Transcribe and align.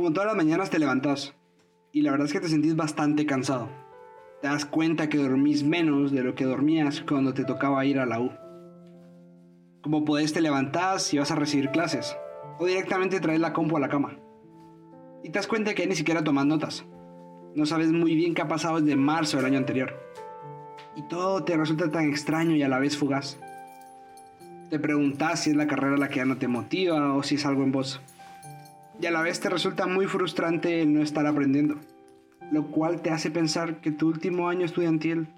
Como 0.00 0.14
todas 0.14 0.28
las 0.28 0.36
mañanas 0.36 0.70
te 0.70 0.78
levantas 0.78 1.34
y 1.92 2.00
la 2.00 2.10
verdad 2.10 2.26
es 2.26 2.32
que 2.32 2.40
te 2.40 2.48
sentís 2.48 2.74
bastante 2.74 3.26
cansado. 3.26 3.68
Te 4.40 4.48
das 4.48 4.64
cuenta 4.64 5.10
que 5.10 5.18
dormís 5.18 5.62
menos 5.62 6.10
de 6.10 6.22
lo 6.22 6.34
que 6.34 6.46
dormías 6.46 7.04
cuando 7.06 7.34
te 7.34 7.44
tocaba 7.44 7.84
ir 7.84 7.98
a 7.98 8.06
la 8.06 8.18
U. 8.18 8.30
Como 9.82 10.06
podés 10.06 10.32
te 10.32 10.40
levantás 10.40 11.12
y 11.12 11.18
vas 11.18 11.30
a 11.30 11.34
recibir 11.34 11.68
clases 11.68 12.16
o 12.58 12.64
directamente 12.64 13.20
traes 13.20 13.40
la 13.40 13.52
compu 13.52 13.76
a 13.76 13.80
la 13.80 13.90
cama. 13.90 14.16
Y 15.22 15.28
te 15.28 15.38
das 15.38 15.46
cuenta 15.46 15.74
que 15.74 15.86
ni 15.86 15.94
siquiera 15.94 16.24
tomas 16.24 16.46
notas. 16.46 16.86
No 17.54 17.66
sabes 17.66 17.92
muy 17.92 18.14
bien 18.14 18.32
qué 18.32 18.40
ha 18.40 18.48
pasado 18.48 18.80
desde 18.80 18.96
marzo 18.96 19.36
del 19.36 19.44
año 19.44 19.58
anterior. 19.58 19.92
Y 20.96 21.02
todo 21.08 21.44
te 21.44 21.58
resulta 21.58 21.90
tan 21.90 22.08
extraño 22.08 22.56
y 22.56 22.62
a 22.62 22.68
la 22.68 22.78
vez 22.78 22.96
fugaz. 22.96 23.38
Te 24.70 24.78
preguntas 24.78 25.40
si 25.40 25.50
es 25.50 25.56
la 25.56 25.66
carrera 25.66 25.98
la 25.98 26.08
que 26.08 26.20
ya 26.20 26.24
no 26.24 26.38
te 26.38 26.48
motiva 26.48 27.12
o 27.12 27.22
si 27.22 27.34
es 27.34 27.44
algo 27.44 27.64
en 27.64 27.72
vos 27.72 28.00
y 29.00 29.06
a 29.06 29.10
la 29.10 29.22
vez 29.22 29.40
te 29.40 29.48
resulta 29.48 29.86
muy 29.86 30.06
frustrante 30.06 30.82
el 30.82 30.92
no 30.92 31.02
estar 31.02 31.26
aprendiendo, 31.26 31.76
lo 32.52 32.70
cual 32.70 33.00
te 33.00 33.10
hace 33.10 33.30
pensar 33.30 33.80
que 33.80 33.90
tu 33.90 34.08
último 34.08 34.48
año 34.48 34.64
estudiantil 34.64 35.28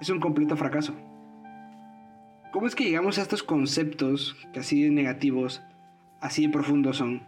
es 0.00 0.08
un 0.08 0.20
completo 0.20 0.56
fracaso. 0.56 0.94
¿Cómo 2.52 2.66
es 2.66 2.74
que 2.74 2.84
llegamos 2.84 3.18
a 3.18 3.22
estos 3.22 3.42
conceptos 3.42 4.36
que 4.52 4.60
así 4.60 4.90
negativos, 4.90 5.62
así 6.20 6.48
profundos 6.48 6.98
son? 6.98 7.22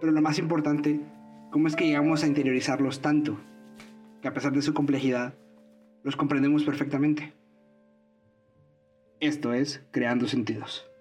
Pero 0.00 0.12
lo 0.12 0.22
más 0.22 0.38
importante, 0.38 1.00
¿cómo 1.50 1.68
es 1.68 1.76
que 1.76 1.86
llegamos 1.86 2.24
a 2.24 2.26
interiorizarlos 2.26 3.00
tanto 3.00 3.38
que 4.20 4.28
a 4.28 4.34
pesar 4.34 4.52
de 4.52 4.62
su 4.62 4.74
complejidad, 4.74 5.34
los 6.02 6.16
comprendemos 6.16 6.64
perfectamente? 6.64 7.34
Esto 9.20 9.52
es 9.52 9.84
Creando 9.92 10.26
Sentidos. 10.26 10.91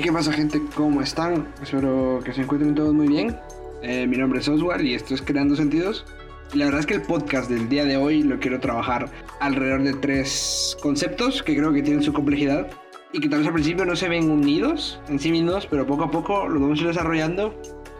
¿Qué 0.00 0.12
pasa 0.12 0.32
gente? 0.32 0.62
¿Cómo 0.74 1.02
están? 1.02 1.48
Espero 1.62 2.20
que 2.24 2.32
se 2.32 2.42
encuentren 2.42 2.74
todos 2.74 2.94
muy 2.94 3.08
bien. 3.08 3.36
Eh, 3.82 4.06
mi 4.06 4.16
nombre 4.16 4.40
es 4.40 4.48
Oswald 4.48 4.84
y 4.84 4.94
esto 4.94 5.14
es 5.14 5.20
Creando 5.20 5.54
Sentidos. 5.54 6.06
Y 6.54 6.58
la 6.58 6.66
verdad 6.66 6.80
es 6.80 6.86
que 6.86 6.94
el 6.94 7.02
podcast 7.02 7.50
del 7.50 7.68
día 7.68 7.84
de 7.84 7.96
hoy 7.96 8.22
lo 8.22 8.38
quiero 8.38 8.58
trabajar 8.60 9.10
alrededor 9.40 9.82
de 9.82 9.92
tres 9.94 10.76
conceptos 10.80 11.42
que 11.42 11.56
creo 11.56 11.72
que 11.72 11.82
tienen 11.82 12.02
su 12.02 12.12
complejidad 12.12 12.68
y 13.12 13.20
que 13.20 13.28
tal 13.28 13.40
vez 13.40 13.48
al 13.48 13.54
principio 13.54 13.84
no 13.84 13.94
se 13.94 14.08
ven 14.08 14.30
unidos 14.30 15.00
en 15.08 15.18
sí 15.18 15.30
mismos, 15.30 15.66
pero 15.66 15.86
poco 15.86 16.04
a 16.04 16.10
poco 16.10 16.48
los 16.48 16.60
vamos 16.60 16.78
a 16.78 16.82
ir 16.82 16.88
desarrollando 16.88 17.54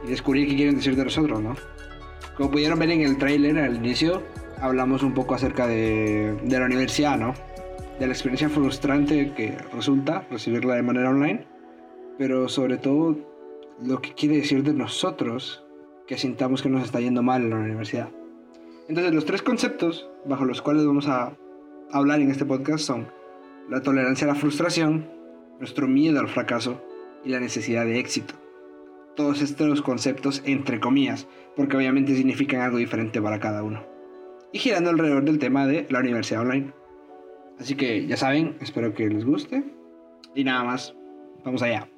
y 0.07 0.11
descubrir 0.11 0.49
qué 0.49 0.57
quieren 0.57 0.77
decir 0.77 0.97
de 0.97 1.05
nosotros, 1.05 1.43
¿no? 1.43 1.57
Como 2.37 2.51
pudieron 2.51 2.79
ver 2.79 2.91
en 2.91 3.03
el 3.03 3.19
tráiler 3.19 3.59
al 3.59 3.77
inicio, 3.77 4.23
hablamos 4.61 5.03
un 5.03 5.13
poco 5.13 5.35
acerca 5.35 5.67
de, 5.67 6.39
de 6.43 6.59
la 6.59 6.65
universidad, 6.65 7.19
¿no? 7.19 7.35
De 7.99 8.07
la 8.07 8.13
experiencia 8.13 8.49
frustrante 8.49 9.33
que 9.35 9.57
resulta 9.75 10.25
recibirla 10.31 10.75
de 10.75 10.83
manera 10.83 11.11
online 11.11 11.52
pero 12.19 12.49
sobre 12.49 12.77
todo 12.77 13.17
lo 13.83 14.01
que 14.01 14.15
quiere 14.15 14.37
decir 14.37 14.63
de 14.63 14.73
nosotros 14.73 15.65
que 16.07 16.19
sintamos 16.19 16.63
que 16.63 16.69
nos 16.69 16.85
está 16.85 17.01
yendo 17.01 17.23
mal 17.23 17.43
en 17.43 17.51
la 17.51 17.57
universidad. 17.57 18.09
Entonces 18.89 19.15
los 19.15 19.25
tres 19.25 19.43
conceptos 19.43 20.09
bajo 20.25 20.45
los 20.45 20.63
cuales 20.63 20.87
vamos 20.87 21.09
a 21.09 21.37
hablar 21.91 22.21
en 22.21 22.31
este 22.31 22.45
podcast 22.45 22.85
son 22.85 23.07
la 23.71 23.83
tolerancia 23.83 24.27
a 24.27 24.29
la 24.29 24.35
frustración, 24.35 25.09
nuestro 25.59 25.87
miedo 25.87 26.21
al 26.21 26.29
fracaso 26.29 26.83
y 27.25 27.31
la 27.31 27.41
necesidad 27.41 27.85
de 27.85 27.99
éxito. 27.99 28.35
Todos 29.15 29.43
estos 29.43 29.83
conceptos 29.83 30.43
entre 30.45 30.81
comillas, 30.81 31.29
porque 31.57 31.77
obviamente 31.77 32.17
significan 32.17 32.63
algo 32.63 32.79
diferente 32.79 33.21
para 33.21 33.41
cada 33.41 33.63
uno. 33.63 33.85
Y 34.53 34.59
girando 34.59 34.91
alrededor 34.91 35.25
del 35.25 35.39
tema 35.39 35.67
de 35.67 35.87
la 35.91 36.01
universidad 36.01 36.43
online. 36.43 36.73
Así 37.59 37.75
que 37.75 38.07
ya 38.07 38.17
saben, 38.17 38.57
espero 38.61 38.95
que 38.95 39.09
les 39.09 39.25
guste. 39.25 39.65
Y 40.35 40.45
nada 40.45 40.65
más, 40.65 40.95
vamos 41.45 41.63
allá. 41.63 41.92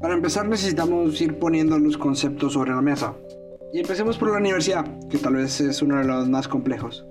Para 0.00 0.14
empezar 0.14 0.46
necesitamos 0.46 1.20
ir 1.20 1.38
poniendo 1.38 1.78
los 1.78 1.98
conceptos 1.98 2.52
sobre 2.52 2.70
la 2.70 2.80
mesa. 2.80 3.14
Y 3.72 3.80
empecemos 3.80 4.16
por 4.16 4.30
la 4.30 4.38
universidad, 4.38 4.86
que 5.08 5.18
tal 5.18 5.34
vez 5.34 5.60
es 5.60 5.82
uno 5.82 5.98
de 5.98 6.04
los 6.04 6.28
más 6.28 6.46
complejos. 6.46 7.04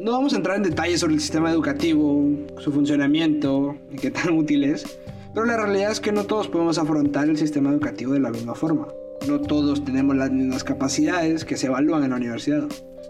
No 0.00 0.10
vamos 0.10 0.32
a 0.32 0.38
entrar 0.38 0.56
en 0.56 0.64
detalles 0.64 1.00
sobre 1.00 1.14
el 1.14 1.20
sistema 1.20 1.52
educativo, 1.52 2.28
su 2.58 2.72
funcionamiento 2.72 3.76
y 3.92 3.96
qué 3.98 4.10
tan 4.10 4.32
útil 4.36 4.64
es, 4.64 4.98
pero 5.32 5.46
la 5.46 5.56
realidad 5.56 5.92
es 5.92 6.00
que 6.00 6.10
no 6.10 6.24
todos 6.24 6.48
podemos 6.48 6.76
afrontar 6.78 7.28
el 7.28 7.36
sistema 7.36 7.70
educativo 7.70 8.14
de 8.14 8.20
la 8.20 8.30
misma 8.30 8.56
forma. 8.56 8.88
No 9.28 9.40
todos 9.40 9.84
tenemos 9.84 10.16
las 10.16 10.30
mismas 10.30 10.64
capacidades 10.64 11.44
que 11.44 11.56
se 11.56 11.68
evalúan 11.68 12.04
en 12.04 12.10
la 12.10 12.16
universidad. 12.16 12.64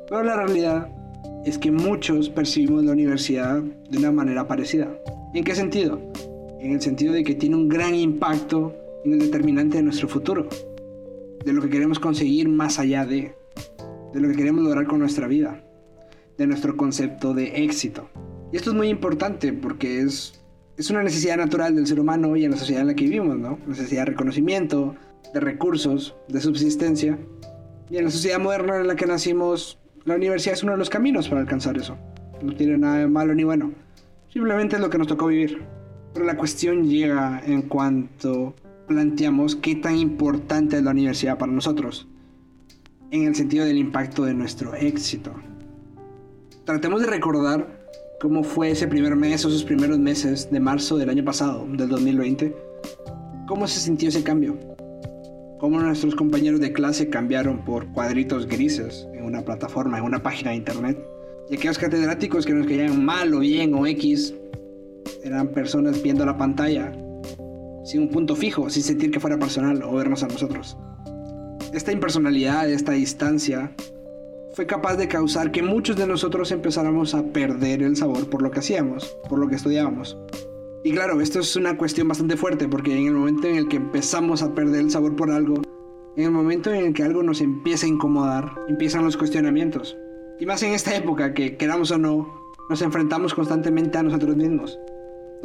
Pero 0.09 0.23
la 0.23 0.37
realidad 0.37 0.89
es 1.45 1.59
que 1.59 1.73
muchos 1.73 2.29
percibimos 2.31 2.85
la 2.85 2.93
universidad 2.93 3.63
de 3.63 3.99
una 3.99 4.13
manera 4.13 4.47
parecida. 4.47 4.89
¿En 5.35 5.43
qué 5.43 5.55
sentido? 5.55 6.01
En 6.61 6.73
el 6.73 6.81
sentido 6.81 7.13
de 7.13 7.25
que 7.25 7.35
tiene 7.35 7.57
un 7.57 7.69
gran 7.69 7.95
impacto 7.95 8.75
en 9.05 9.15
el 9.15 9.19
determinante 9.19 9.79
de 9.79 9.83
nuestro 9.83 10.09
futuro, 10.09 10.49
de 11.45 11.53
lo 11.53 11.61
que 11.61 11.69
queremos 11.69 11.99
conseguir 11.99 12.49
más 12.49 12.79
allá 12.79 13.05
de, 13.05 13.35
de 14.13 14.21
lo 14.21 14.29
que 14.29 14.37
queremos 14.37 14.63
lograr 14.63 14.87
con 14.87 15.01
nuestra 15.01 15.27
vida, 15.27 15.63
de 16.39 16.47
nuestro 16.47 16.77
concepto 16.77 17.35
de 17.35 17.65
éxito. 17.65 18.09
Y 18.53 18.57
esto 18.57 18.71
es 18.71 18.77
muy 18.77 18.89
importante 18.89 19.53
porque 19.53 20.01
es, 20.01 20.41
es 20.77 20.91
una 20.91 21.03
necesidad 21.03 21.37
natural 21.37 21.75
del 21.75 21.87
ser 21.87 21.99
humano 21.99 22.37
y 22.37 22.45
en 22.45 22.53
la 22.53 22.57
sociedad 22.57 22.83
en 22.83 22.87
la 22.89 22.95
que 22.95 23.05
vivimos, 23.05 23.37
¿no? 23.37 23.59
Necesidad 23.67 24.03
de 24.03 24.13
reconocimiento, 24.13 24.95
de 25.33 25.41
recursos, 25.41 26.15
de 26.29 26.41
subsistencia. 26.41 27.19
Y 27.91 27.97
en 27.97 28.05
la 28.05 28.11
sociedad 28.11 28.39
moderna 28.39 28.77
en 28.81 28.87
la 28.87 28.97
que 28.97 29.07
nacimos, 29.07 29.79
la 30.05 30.17
universidad 30.17 30.55
es 30.55 30.63
uno 30.63 30.73
de 30.73 30.79
los 30.79 30.91
caminos 30.91 31.29
para 31.29 31.41
alcanzar 31.41 31.77
eso. 31.77 31.97
No 32.43 32.55
tiene 32.55 32.77
nada 32.79 32.99
de 32.99 33.07
malo 33.07 33.35
ni 33.35 33.45
bueno. 33.45 33.73
Simplemente 34.29 34.77
es 34.77 34.83
lo 34.83 34.91
que 34.91 34.99
nos 34.99 35.07
tocó 35.07 35.29
vivir. 35.29 35.63
Pero 36.13 36.27
la 36.27 36.37
cuestión 36.37 36.85
llega 36.85 37.43
en 37.45 37.63
cuanto 37.63 38.55
planteamos 38.87 39.57
qué 39.57 39.77
tan 39.77 39.97
importante 39.97 40.77
es 40.77 40.83
la 40.83 40.91
universidad 40.91 41.39
para 41.39 41.53
nosotros, 41.53 42.07
en 43.11 43.25
el 43.25 43.35
sentido 43.35 43.65
del 43.65 43.79
impacto 43.79 44.25
de 44.25 44.35
nuestro 44.35 44.75
éxito. 44.75 45.33
Tratemos 46.65 47.01
de 47.01 47.07
recordar 47.09 47.85
cómo 48.21 48.43
fue 48.43 48.71
ese 48.71 48.87
primer 48.87 49.17
mes 49.17 49.45
o 49.45 49.49
esos 49.49 49.65
primeros 49.65 49.99
meses 49.99 50.51
de 50.51 50.61
marzo 50.61 50.97
del 50.97 51.11
año 51.11 51.25
pasado, 51.25 51.67
del 51.69 51.89
2020, 51.89 52.55
cómo 53.47 53.67
se 53.67 53.81
sintió 53.81 54.09
ese 54.09 54.23
cambio, 54.23 54.57
cómo 55.65 55.81
nuestros 55.81 56.15
compañeros 56.15 56.61
de 56.61 56.75
clase 56.75 57.09
cambiaron 57.09 57.65
por 57.65 57.91
cuadritos 57.91 58.47
grises 58.47 59.09
en 59.15 59.25
una 59.25 59.47
plataforma, 59.47 59.97
en 59.97 60.05
una 60.05 60.23
página 60.23 60.51
de 60.51 60.57
internet, 60.57 61.03
y 61.49 61.55
aquellos 61.57 61.79
catedráticos 61.79 62.45
que 62.45 62.53
nos 62.53 62.67
caían 62.67 63.03
mal 63.03 63.33
o 63.33 63.39
bien 63.39 63.73
o 63.73 63.87
X, 63.87 64.35
eran 65.23 65.49
personas 65.49 66.03
viendo 66.03 66.27
la 66.27 66.37
pantalla 66.37 66.93
sin 67.83 68.03
un 68.03 68.11
punto 68.11 68.37
fijo, 68.37 68.69
sin 68.69 68.83
sentir 68.83 69.11
que 69.11 69.21
fuera 69.21 69.39
personal 69.39 69.83
o 69.83 69.95
vernos 69.95 70.23
a 70.23 70.29
nosotros. 70.29 70.77
Esta 71.73 71.93
impersonalidad, 71.93 72.69
esta 72.69 72.93
distancia, 72.93 73.73
fue 74.53 74.67
capaz 74.67 74.97
de 74.97 75.09
causar 75.09 75.51
que 75.51 75.63
muchos 75.63 75.97
de 75.97 76.07
nosotros 76.07 76.53
empezáramos 76.53 77.15
a 77.15 77.23
perder 77.23 77.83
el 77.83 77.97
sabor 77.97 78.29
por 78.29 78.43
lo 78.43 78.51
que 78.51 78.59
hacíamos, 78.59 79.17
por 79.31 79.39
lo 79.39 79.49
que 79.49 79.55
estudiábamos. 79.55 80.19
Y 80.85 80.93
claro, 80.93 81.21
esto 81.21 81.41
es 81.41 81.57
una 81.57 81.77
cuestión 81.77 82.09
bastante 82.09 82.37
fuerte 82.37 82.69
porque 82.69 82.97
en 82.97 83.07
el 83.07 83.15
momento 83.15 83.49
en 83.49 83.57
el 83.57 83.69
que 83.69 83.77
empezamos 83.77 84.43
a 84.43 84.55
perder 84.55 84.81
el 84.81 84.91
sabor 84.91 85.17
por 85.17 85.31
algo, 85.31 85.63
en 86.17 86.25
el 86.25 86.31
momento 86.31 86.73
en 86.73 86.87
el 86.87 86.95
que 86.95 87.03
algo 87.03 87.23
nos 87.23 87.41
empieza 87.41 87.87
a 87.87 87.89
incomodar, 87.89 88.53
empiezan 88.69 89.05
los 89.05 89.17
cuestionamientos. 89.17 89.97
Y 90.39 90.47
más 90.47 90.63
en 90.63 90.73
esta 90.73 90.95
época 90.95 91.35
que, 91.35 91.57
queramos 91.57 91.91
o 91.91 91.99
no, 91.99 92.55
nos 92.69 92.83
enfrentamos 92.83 93.35
constantemente 93.35 93.99
a 93.99 94.03
nosotros 94.03 94.37
mismos 94.37 94.79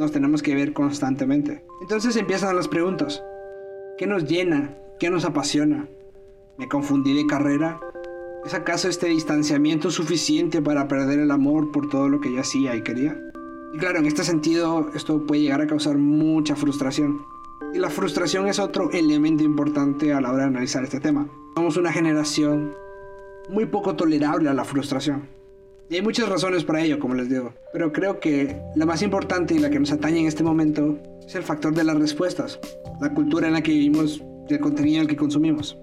nos 0.00 0.12
tenemos 0.12 0.42
que 0.42 0.54
ver 0.54 0.72
constantemente. 0.72 1.62
Entonces 1.82 2.16
empiezan 2.16 2.56
las 2.56 2.68
preguntas. 2.68 3.22
¿Qué 3.98 4.06
nos 4.06 4.24
llena? 4.24 4.74
¿Qué 4.98 5.10
nos 5.10 5.26
apasiona? 5.26 5.86
¿Me 6.56 6.68
confundí 6.68 7.14
de 7.14 7.26
carrera? 7.26 7.78
¿Es 8.46 8.54
acaso 8.54 8.88
este 8.88 9.08
distanciamiento 9.08 9.90
suficiente 9.90 10.62
para 10.62 10.88
perder 10.88 11.20
el 11.20 11.30
amor 11.30 11.70
por 11.70 11.90
todo 11.90 12.08
lo 12.08 12.20
que 12.20 12.32
yo 12.32 12.40
hacía 12.40 12.74
y 12.74 12.82
quería? 12.82 13.29
Y 13.72 13.78
claro, 13.78 14.00
en 14.00 14.06
este 14.06 14.24
sentido, 14.24 14.90
esto 14.94 15.24
puede 15.26 15.42
llegar 15.42 15.60
a 15.60 15.66
causar 15.66 15.96
mucha 15.96 16.56
frustración. 16.56 17.18
Y 17.72 17.78
la 17.78 17.88
frustración 17.88 18.48
es 18.48 18.58
otro 18.58 18.90
elemento 18.90 19.44
importante 19.44 20.12
a 20.12 20.20
la 20.20 20.32
hora 20.32 20.42
de 20.42 20.48
analizar 20.48 20.82
este 20.82 20.98
tema. 20.98 21.28
Somos 21.54 21.76
una 21.76 21.92
generación 21.92 22.74
muy 23.48 23.66
poco 23.66 23.94
tolerable 23.94 24.48
a 24.48 24.54
la 24.54 24.64
frustración. 24.64 25.28
Y 25.88 25.96
hay 25.96 26.02
muchas 26.02 26.28
razones 26.28 26.64
para 26.64 26.82
ello, 26.82 26.98
como 26.98 27.14
les 27.14 27.28
digo. 27.28 27.52
Pero 27.72 27.92
creo 27.92 28.18
que 28.18 28.60
la 28.74 28.86
más 28.86 29.02
importante 29.02 29.54
y 29.54 29.58
la 29.58 29.70
que 29.70 29.78
nos 29.78 29.92
atañe 29.92 30.20
en 30.20 30.26
este 30.26 30.42
momento 30.42 30.98
es 31.26 31.34
el 31.36 31.42
factor 31.42 31.74
de 31.74 31.84
las 31.84 31.98
respuestas, 31.98 32.58
la 33.00 33.14
cultura 33.14 33.46
en 33.46 33.54
la 33.54 33.62
que 33.62 33.72
vivimos 33.72 34.22
y 34.48 34.54
el 34.54 34.60
contenido 34.60 34.96
en 34.96 35.02
el 35.02 35.08
que 35.08 35.16
consumimos. 35.16 35.78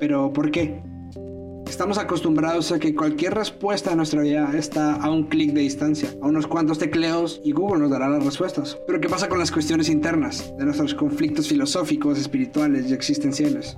Pero 0.00 0.32
¿por 0.32 0.50
qué? 0.50 0.80
Estamos 1.76 1.98
acostumbrados 1.98 2.72
a 2.72 2.78
que 2.78 2.94
cualquier 2.94 3.34
respuesta 3.34 3.92
a 3.92 3.96
nuestra 3.96 4.22
vida 4.22 4.50
está 4.56 4.94
a 4.94 5.10
un 5.10 5.24
clic 5.24 5.52
de 5.52 5.60
distancia, 5.60 6.08
a 6.22 6.26
unos 6.26 6.46
cuantos 6.46 6.78
tecleos 6.78 7.38
y 7.44 7.52
Google 7.52 7.80
nos 7.80 7.90
dará 7.90 8.08
las 8.08 8.24
respuestas. 8.24 8.78
Pero 8.86 8.98
¿qué 8.98 9.10
pasa 9.10 9.28
con 9.28 9.38
las 9.38 9.52
cuestiones 9.52 9.90
internas 9.90 10.54
de 10.56 10.64
nuestros 10.64 10.94
conflictos 10.94 11.48
filosóficos, 11.48 12.18
espirituales 12.18 12.88
y 12.88 12.94
existenciales? 12.94 13.76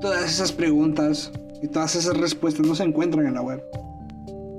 Todas 0.00 0.28
esas 0.28 0.50
preguntas 0.50 1.30
y 1.62 1.68
todas 1.68 1.94
esas 1.94 2.16
respuestas 2.16 2.66
no 2.66 2.74
se 2.74 2.82
encuentran 2.82 3.28
en 3.28 3.34
la 3.34 3.42
web. 3.42 3.62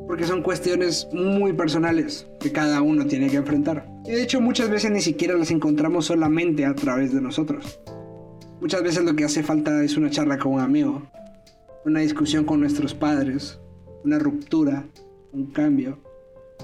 Porque 0.07 0.23
son 0.23 0.41
cuestiones 0.41 1.09
muy 1.11 1.51
personales 1.51 2.25
que 2.39 2.53
cada 2.53 2.81
uno 2.81 3.05
tiene 3.05 3.29
que 3.29 3.35
enfrentar. 3.35 3.85
Y 4.05 4.11
de 4.11 4.23
hecho 4.23 4.39
muchas 4.39 4.69
veces 4.69 4.91
ni 4.91 5.01
siquiera 5.01 5.35
las 5.35 5.51
encontramos 5.51 6.05
solamente 6.05 6.65
a 6.65 6.73
través 6.73 7.13
de 7.13 7.19
nosotros. 7.19 7.81
Muchas 8.61 8.81
veces 8.81 9.03
lo 9.03 9.13
que 9.13 9.25
hace 9.25 9.43
falta 9.43 9.83
es 9.83 9.97
una 9.97 10.09
charla 10.09 10.37
con 10.37 10.53
un 10.53 10.61
amigo, 10.61 11.03
una 11.87 12.01
discusión 12.01 12.43
con 12.43 12.59
nuestros 12.59 12.93
padres, 12.93 13.61
una 14.03 14.19
ruptura, 14.19 14.85
un 15.31 15.45
cambio, 15.45 15.97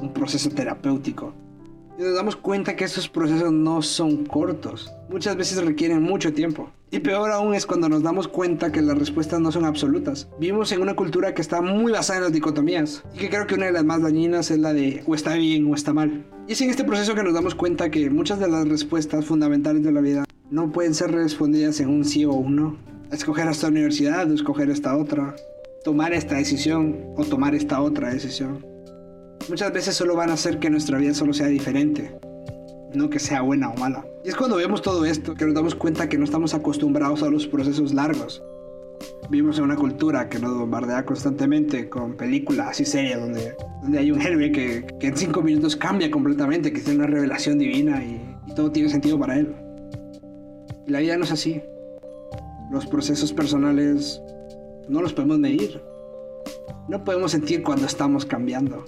un 0.02 0.12
proceso 0.12 0.50
terapéutico. 0.50 1.34
Y 1.98 2.02
nos 2.02 2.14
damos 2.14 2.36
cuenta 2.36 2.76
que 2.76 2.84
estos 2.84 3.08
procesos 3.08 3.54
no 3.54 3.82
son 3.82 4.26
cortos, 4.26 4.92
muchas 5.10 5.38
veces 5.38 5.64
requieren 5.64 6.04
mucho 6.04 6.34
tiempo. 6.34 6.72
Y 6.92 7.00
peor 7.00 7.32
aún 7.32 7.56
es 7.56 7.66
cuando 7.66 7.88
nos 7.88 8.04
damos 8.04 8.28
cuenta 8.28 8.74
que 8.74 8.82
las 8.82 8.98
respuestas 8.98 9.40
no 9.40 9.50
son 9.54 9.64
absolutas. 9.64 10.28
Vivimos 10.42 10.74
en 10.74 10.82
una 10.82 10.96
cultura 10.96 11.34
que 11.34 11.42
está 11.42 11.62
muy 11.62 11.94
basada 11.94 12.18
en 12.18 12.24
las 12.26 12.34
dicotomías 12.34 13.04
y 13.16 13.20
que 13.20 13.30
creo 13.30 13.48
que 13.48 13.56
una 13.56 13.68
de 13.68 13.72
las 13.72 13.86
más 13.86 14.02
dañinas 14.02 14.52
es 14.52 14.60
la 14.60 14.74
de 14.74 15.06
o 15.08 15.16
está 15.16 15.36
bien 15.36 15.72
o 15.72 15.74
está 15.74 15.94
mal. 15.94 16.26
Y 16.50 16.52
es 16.52 16.62
en 16.62 16.70
este 16.70 16.84
proceso 16.84 17.16
que 17.16 17.24
nos 17.24 17.34
damos 17.34 17.56
cuenta 17.56 17.90
que 17.90 18.10
muchas 18.10 18.40
de 18.40 18.50
las 18.50 18.68
respuestas 18.68 19.24
fundamentales 19.24 19.84
de 19.84 19.92
la 19.94 20.02
vida 20.02 20.26
no 20.52 20.70
pueden 20.74 20.94
ser 20.94 21.12
respondidas 21.12 21.80
en 21.80 21.88
un 21.88 22.04
sí 22.04 22.26
o 22.26 22.34
un 22.34 22.56
no 22.58 22.93
escoger 23.16 23.48
esta 23.48 23.68
universidad 23.68 24.30
o 24.30 24.34
escoger 24.34 24.70
esta 24.70 24.98
otra, 24.98 25.36
tomar 25.84 26.14
esta 26.14 26.36
decisión 26.36 27.14
o 27.16 27.24
tomar 27.24 27.56
esta 27.56 27.82
otra 27.82 28.12
decisión. 28.14 28.66
Muchas 29.50 29.74
veces 29.74 29.96
solo 29.96 30.16
van 30.16 30.30
a 30.30 30.34
hacer 30.34 30.60
que 30.60 30.70
nuestra 30.70 30.98
vida 30.98 31.14
solo 31.14 31.34
sea 31.34 31.48
diferente, 31.48 32.18
no 32.94 33.10
que 33.10 33.20
sea 33.20 33.42
buena 33.42 33.70
o 33.70 33.78
mala. 33.78 34.06
Y 34.24 34.30
es 34.30 34.36
cuando 34.36 34.56
vemos 34.56 34.82
todo 34.82 35.06
esto 35.06 35.34
que 35.36 35.46
nos 35.46 35.54
damos 35.54 35.76
cuenta 35.76 36.08
que 36.08 36.18
no 36.18 36.24
estamos 36.24 36.54
acostumbrados 36.54 37.24
a 37.24 37.30
los 37.30 37.46
procesos 37.46 37.94
largos. 37.94 38.42
Vivimos 39.30 39.58
en 39.58 39.66
una 39.66 39.76
cultura 39.76 40.30
que 40.30 40.40
nos 40.40 40.58
bombardea 40.58 41.06
constantemente 41.06 41.90
con 41.90 42.16
películas 42.16 42.80
y 42.80 42.86
series 42.86 43.20
donde, 43.20 43.56
donde 43.82 44.00
hay 44.00 44.12
un 44.12 44.22
héroe 44.22 44.52
que, 44.52 44.86
que 45.00 45.08
en 45.08 45.18
cinco 45.18 45.42
minutos 45.42 45.76
cambia 45.76 46.10
completamente, 46.10 46.72
que 46.72 46.80
tiene 46.80 47.00
una 47.00 47.08
revelación 47.08 47.60
divina 47.60 48.04
y, 48.04 48.22
y 48.48 48.56
todo 48.56 48.72
tiene 48.72 48.90
sentido 48.90 49.20
para 49.20 49.38
él. 49.38 49.54
Y 50.88 50.92
la 50.92 51.00
vida 51.00 51.18
no 51.18 51.26
es 51.26 51.32
así. 51.32 51.62
Los 52.74 52.88
procesos 52.88 53.32
personales 53.32 54.20
no 54.90 55.04
los 55.04 55.14
podemos 55.14 55.38
medir. 55.38 55.80
No 56.90 57.04
podemos 57.04 57.32
sentir 57.32 57.62
cuando 57.62 57.86
estamos 57.86 58.26
cambiando. 58.26 58.84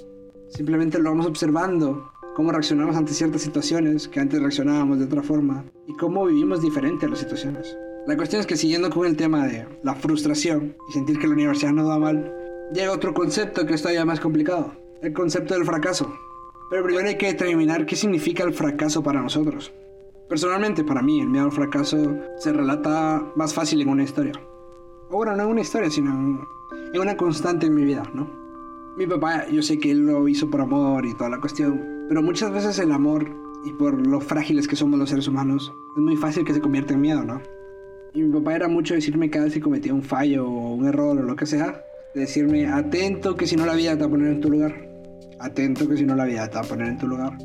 Simplemente 0.49 0.97
lo 0.97 1.11
vamos 1.11 1.27
observando, 1.27 2.11
cómo 2.35 2.51
reaccionamos 2.51 2.95
ante 2.95 3.13
ciertas 3.13 3.43
situaciones 3.43 4.07
que 4.07 4.19
antes 4.19 4.41
reaccionábamos 4.41 4.97
de 4.97 5.05
otra 5.05 5.21
forma 5.21 5.65
y 5.85 5.93
cómo 5.97 6.25
vivimos 6.25 6.63
diferente 6.63 7.05
a 7.05 7.09
las 7.09 7.19
situaciones. 7.19 7.77
La 8.07 8.17
cuestión 8.17 8.39
es 8.39 8.47
que 8.47 8.57
siguiendo 8.57 8.89
con 8.89 9.05
el 9.05 9.15
tema 9.15 9.45
de 9.45 9.67
la 9.83 9.93
frustración 9.93 10.75
y 10.89 10.93
sentir 10.93 11.19
que 11.19 11.27
la 11.27 11.33
universidad 11.33 11.73
no 11.73 11.87
da 11.87 11.99
mal, 11.99 12.33
llega 12.73 12.91
otro 12.91 13.13
concepto 13.13 13.67
que 13.67 13.75
está 13.75 13.93
ya 13.93 14.03
más 14.03 14.19
complicado, 14.19 14.73
el 15.03 15.13
concepto 15.13 15.53
del 15.53 15.63
fracaso. 15.63 16.11
Pero 16.71 16.83
primero 16.83 17.07
hay 17.07 17.19
que 17.19 17.27
determinar 17.27 17.85
qué 17.85 17.95
significa 17.95 18.43
el 18.45 18.53
fracaso 18.55 19.03
para 19.03 19.21
nosotros. 19.21 19.71
Personalmente, 20.27 20.83
para 20.83 21.03
mí, 21.03 21.21
el 21.21 21.29
miedo 21.29 21.45
al 21.45 21.51
fracaso 21.51 21.97
se 22.37 22.51
relata 22.51 23.31
más 23.35 23.53
fácil 23.53 23.81
en 23.81 23.89
una 23.89 24.03
historia. 24.03 24.33
Bueno, 25.11 25.35
no 25.35 25.43
en 25.43 25.49
una 25.49 25.61
historia, 25.61 25.89
sino 25.91 26.11
en, 26.11 26.99
una 26.99 27.15
constante 27.15 27.67
en 27.67 27.75
mi 27.75 27.83
vida, 27.83 28.03
¿no? 28.13 28.27
Mi 28.97 29.05
papá, 29.05 29.47
yo 29.47 29.61
sé 29.61 29.77
que 29.77 29.91
él 29.91 30.05
lo 30.05 30.27
hizo 30.27 30.49
por 30.49 30.61
amor 30.61 31.05
y 31.05 31.13
toda 31.13 31.29
la 31.29 31.39
cuestión, 31.39 32.05
pero 32.07 32.23
muchas 32.23 32.51
veces 32.51 32.79
el 32.79 32.91
amor 32.91 33.29
y 33.65 33.73
por 33.73 34.07
lo 34.07 34.19
frágiles 34.19 34.67
que 34.67 34.75
somos 34.75 34.97
los 34.97 35.09
seres 35.09 35.27
humanos, 35.27 35.71
es 35.95 36.01
muy 36.01 36.15
fácil 36.15 36.43
que 36.43 36.53
se 36.53 36.61
convierta 36.61 36.93
en 36.93 37.01
miedo, 37.01 37.23
¿no? 37.23 37.41
Y 38.13 38.23
mi 38.23 38.31
papá 38.31 38.55
era 38.55 38.67
mucho 38.67 38.93
decirme 38.93 39.29
cada 39.29 39.45
vez 39.45 39.53
que 39.53 39.59
cometía 39.59 39.93
un 39.93 40.01
fallo 40.01 40.47
o 40.47 40.73
un 40.73 40.87
error 40.87 41.19
o 41.19 41.21
lo 41.21 41.35
que 41.35 41.45
sea, 41.45 41.83
decirme, 42.15 42.65
atento 42.67 43.35
que 43.35 43.45
si 43.45 43.55
no 43.55 43.65
la 43.65 43.75
vida 43.75 43.95
te 43.95 44.01
va 44.01 44.07
a 44.07 44.09
poner 44.09 44.31
en 44.31 44.41
tu 44.41 44.49
lugar. 44.49 44.73
Atento 45.39 45.87
que 45.87 45.97
si 45.97 46.05
no 46.05 46.15
la 46.15 46.25
vida 46.25 46.47
te 46.47 46.55
va 46.55 46.61
a 46.61 46.67
poner 46.67 46.87
en 46.87 46.97
tu 46.97 47.07
lugar. 47.07 47.37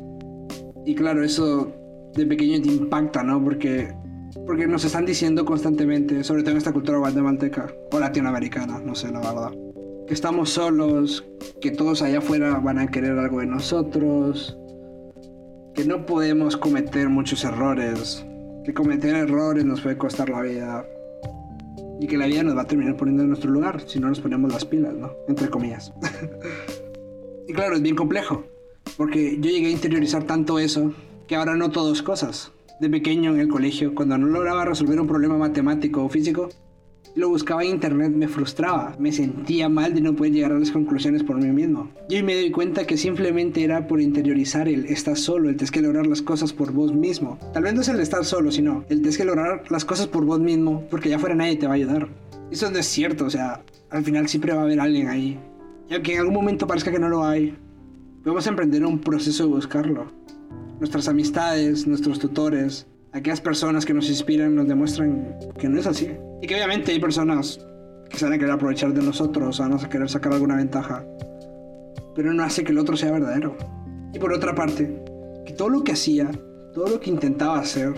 Y 0.85 0.95
claro, 0.95 1.23
eso 1.23 1.73
de 2.15 2.25
pequeño 2.25 2.61
te 2.61 2.69
impacta, 2.69 3.23
¿no? 3.23 3.43
Porque, 3.43 3.93
porque 4.45 4.67
nos 4.67 4.83
están 4.83 5.05
diciendo 5.05 5.45
constantemente, 5.45 6.23
sobre 6.23 6.41
todo 6.41 6.51
en 6.51 6.57
esta 6.57 6.73
cultura 6.73 6.97
guatemalteca 6.97 7.73
o 7.91 7.99
latinoamericana, 7.99 8.79
no 8.79 8.95
sé, 8.95 9.11
la 9.11 9.19
verdad, 9.19 9.51
que 10.07 10.13
estamos 10.13 10.49
solos, 10.49 11.25
que 11.61 11.71
todos 11.71 12.01
allá 12.01 12.19
afuera 12.19 12.59
van 12.59 12.79
a 12.79 12.87
querer 12.87 13.17
algo 13.17 13.39
de 13.39 13.45
nosotros, 13.45 14.57
que 15.73 15.85
no 15.85 16.05
podemos 16.05 16.57
cometer 16.57 17.09
muchos 17.09 17.43
errores, 17.45 18.25
que 18.65 18.73
cometer 18.73 19.15
errores 19.15 19.65
nos 19.65 19.81
puede 19.81 19.97
costar 19.97 20.29
la 20.29 20.41
vida 20.41 20.85
y 21.99 22.07
que 22.07 22.17
la 22.17 22.25
vida 22.25 22.43
nos 22.43 22.57
va 22.57 22.63
a 22.63 22.67
terminar 22.67 22.97
poniendo 22.97 23.23
en 23.23 23.29
nuestro 23.29 23.51
lugar 23.51 23.81
si 23.87 23.99
no 23.99 24.09
nos 24.09 24.19
ponemos 24.19 24.51
las 24.51 24.65
pilas, 24.65 24.93
¿no? 24.93 25.11
Entre 25.27 25.49
comillas. 25.49 25.93
y 27.47 27.53
claro, 27.53 27.75
es 27.75 27.81
bien 27.81 27.95
complejo, 27.95 28.43
porque 28.97 29.37
yo 29.39 29.49
llegué 29.49 29.67
a 29.67 29.71
interiorizar 29.71 30.23
tanto 30.23 30.59
eso 30.59 30.93
que 31.27 31.35
ahora 31.35 31.55
no 31.55 31.71
todo 31.71 31.93
es 31.93 32.01
cosas. 32.01 32.51
De 32.79 32.89
pequeño 32.89 33.33
en 33.33 33.39
el 33.39 33.47
colegio, 33.47 33.93
cuando 33.93 34.17
no 34.17 34.27
lograba 34.27 34.65
resolver 34.65 34.99
un 34.99 35.07
problema 35.07 35.37
matemático 35.37 36.03
o 36.03 36.09
físico, 36.09 36.49
lo 37.15 37.29
buscaba 37.29 37.63
en 37.63 37.71
internet, 37.71 38.11
me 38.11 38.27
frustraba, 38.27 38.95
me 38.97 39.11
sentía 39.11 39.67
mal 39.69 39.93
de 39.93 40.01
no 40.01 40.15
poder 40.15 40.33
llegar 40.33 40.53
a 40.53 40.59
las 40.59 40.71
conclusiones 40.71 41.23
por 41.23 41.35
mí 41.37 41.47
mismo. 41.47 41.89
Y 42.09 42.15
hoy 42.15 42.23
me 42.23 42.35
doy 42.35 42.51
cuenta 42.51 42.87
que 42.87 42.97
simplemente 42.97 43.63
era 43.63 43.87
por 43.87 44.01
interiorizar 44.01 44.67
el 44.67 44.85
estar 44.85 45.17
solo, 45.17 45.49
el 45.49 45.57
tienes 45.57 45.71
que 45.71 45.81
lograr 45.81 46.07
las 46.07 46.21
cosas 46.21 46.53
por 46.53 46.71
vos 46.71 46.93
mismo. 46.93 47.37
Tal 47.53 47.63
vez 47.63 47.73
no 47.73 47.81
es 47.81 47.89
el 47.89 47.99
estar 47.99 48.23
solo, 48.23 48.51
sino 48.51 48.85
el 48.89 48.99
tienes 48.99 49.17
que 49.17 49.25
lograr 49.25 49.63
las 49.69 49.85
cosas 49.85 50.07
por 50.07 50.25
vos 50.25 50.39
mismo, 50.39 50.85
porque 50.89 51.09
ya 51.09 51.19
fuera 51.19 51.35
nadie 51.35 51.57
te 51.57 51.67
va 51.67 51.73
a 51.73 51.75
ayudar. 51.75 52.07
Eso 52.49 52.71
no 52.71 52.77
es 52.79 52.85
cierto, 52.85 53.25
o 53.25 53.29
sea, 53.29 53.61
al 53.89 54.03
final 54.03 54.27
siempre 54.27 54.53
va 54.53 54.61
a 54.61 54.63
haber 54.63 54.79
alguien 54.79 55.07
ahí. 55.07 55.37
Y 55.89 55.93
aunque 55.93 56.13
en 56.13 56.19
algún 56.19 56.33
momento 56.33 56.67
parezca 56.67 56.91
que 56.91 56.99
no 56.99 57.09
lo 57.09 57.25
hay, 57.25 57.55
podemos 58.23 58.47
emprender 58.47 58.85
un 58.85 58.99
proceso 58.99 59.43
de 59.43 59.49
buscarlo 59.49 60.21
nuestras 60.81 61.07
amistades, 61.07 61.85
nuestros 61.85 62.17
tutores, 62.17 62.87
aquellas 63.11 63.39
personas 63.39 63.85
que 63.85 63.93
nos 63.93 64.09
inspiran 64.09 64.55
nos 64.55 64.67
demuestran 64.67 65.37
que 65.59 65.69
no 65.69 65.79
es 65.79 65.85
así. 65.85 66.09
Y 66.41 66.47
que 66.47 66.55
obviamente 66.55 66.91
hay 66.91 66.99
personas 66.99 67.59
que 68.09 68.17
se 68.17 68.25
van 68.25 68.33
a 68.33 68.37
querer 68.39 68.51
aprovechar 68.51 68.91
de 68.91 69.03
nosotros, 69.03 69.59
van 69.59 69.73
a 69.73 69.89
querer 69.89 70.09
sacar 70.09 70.33
alguna 70.33 70.55
ventaja. 70.55 71.05
Pero 72.15 72.33
no 72.33 72.41
hace 72.41 72.63
que 72.63 72.71
el 72.71 72.79
otro 72.79 72.97
sea 72.97 73.11
verdadero. 73.11 73.55
Y 74.11 74.17
por 74.17 74.33
otra 74.33 74.55
parte, 74.55 75.03
que 75.45 75.53
todo 75.53 75.69
lo 75.69 75.83
que 75.83 75.91
hacía, 75.91 76.31
todo 76.73 76.87
lo 76.87 76.99
que 76.99 77.11
intentaba 77.11 77.59
hacer, 77.59 77.93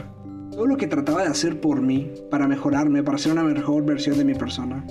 todo 0.52 0.68
lo 0.68 0.76
que 0.76 0.88
trataba 0.88 1.22
de 1.22 1.30
hacer 1.30 1.62
por 1.62 1.82
mí, 1.82 2.12
para 2.30 2.50
mejorarme, 2.50 3.02
para 3.02 3.18
ser 3.18 3.32
una 3.32 3.46
mejor 3.46 3.86
versión 3.86 4.18
de 4.18 4.26
mi 4.26 4.34
persona, 4.34 4.86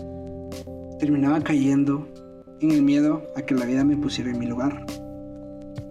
terminaba 0.99 1.43
cayendo 1.43 2.09
en 2.61 2.71
el 2.71 2.81
miedo 2.81 3.23
a 3.37 3.43
que 3.43 3.55
la 3.55 3.66
vida 3.66 3.85
me 3.85 3.99
pusiera 3.99 4.31
en 4.31 4.38
mi 4.38 4.47
lugar. 4.47 4.87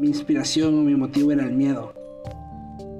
Mi 0.02 0.08
inspiración 0.08 0.80
o 0.80 0.82
mi 0.82 0.96
motivo 0.96 1.32
era 1.32 1.44
el 1.44 1.54
miedo. 1.54 1.94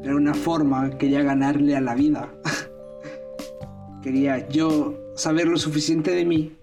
Era 0.04 0.16
una 0.16 0.34
forma, 0.34 0.90
quería 0.98 1.22
ganarle 1.22 1.76
a 1.76 1.82
la 1.82 1.96
vida. 1.96 2.34
quería 4.02 4.48
yo 4.50 4.96
saber 5.16 5.48
lo 5.48 5.58
suficiente 5.58 6.12
de 6.12 6.26
mí 6.26 6.58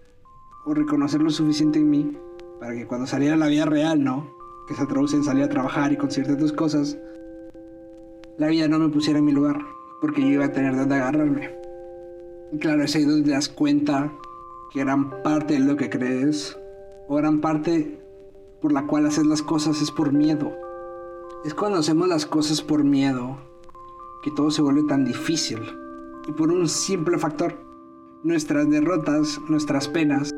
o 0.64 0.74
reconocer 0.74 1.22
lo 1.22 1.30
suficiente 1.30 1.78
en 1.78 1.88
mí 1.88 2.18
para 2.58 2.74
que 2.74 2.86
cuando 2.86 3.06
saliera 3.06 3.34
a 3.34 3.38
la 3.38 3.46
vida 3.46 3.64
real, 3.64 4.02
¿no? 4.02 4.34
Que 4.66 4.74
se 4.74 4.86
traduce 4.86 5.16
en 5.16 5.24
salir 5.24 5.44
a 5.44 5.48
trabajar 5.48 5.92
y 5.92 5.96
conseguir 5.96 6.36
tus 6.36 6.52
cosas, 6.52 6.98
la 8.36 8.48
vida 8.48 8.68
no 8.68 8.78
me 8.78 8.88
pusiera 8.88 9.18
en 9.18 9.24
mi 9.24 9.32
lugar 9.32 9.58
porque 10.00 10.20
yo 10.20 10.28
iba 10.28 10.46
a 10.46 10.52
tener 10.52 10.76
donde 10.76 10.96
agarrarme. 10.96 11.50
Y 12.52 12.58
claro, 12.58 12.82
es 12.82 12.94
ahí 12.96 13.04
donde 13.04 13.24
te 13.24 13.30
das 13.30 13.48
cuenta 13.48 14.12
que 14.72 14.80
gran 14.80 15.22
parte 15.22 15.54
de 15.54 15.60
lo 15.60 15.76
que 15.76 15.90
crees 15.90 16.58
o 17.08 17.16
gran 17.16 17.40
parte 17.40 17.98
por 18.60 18.72
la 18.72 18.86
cual 18.86 19.06
hacer 19.06 19.26
las 19.26 19.42
cosas 19.42 19.80
es 19.80 19.90
por 19.90 20.12
miedo. 20.12 20.52
Es 21.44 21.54
cuando 21.54 21.78
hacemos 21.78 22.08
las 22.08 22.26
cosas 22.26 22.60
por 22.62 22.84
miedo 22.84 23.38
que 24.22 24.30
todo 24.32 24.50
se 24.50 24.62
vuelve 24.62 24.82
tan 24.88 25.04
difícil. 25.04 25.60
Y 26.26 26.32
por 26.32 26.50
un 26.50 26.68
simple 26.68 27.18
factor, 27.18 27.54
nuestras 28.24 28.68
derrotas, 28.68 29.40
nuestras 29.48 29.88
penas, 29.88 30.30